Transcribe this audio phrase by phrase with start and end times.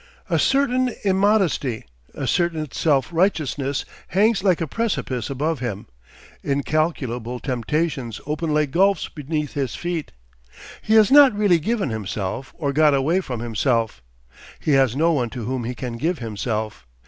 [0.31, 5.85] A certain immodesty, a certain self righteousness, hangs like a precipice above him;
[6.41, 10.11] incalculable temptations open like gulfs beneath his feet.
[10.81, 14.01] He has not really given himself or got away from himself.
[14.59, 16.87] He has no one to whom he can give himself.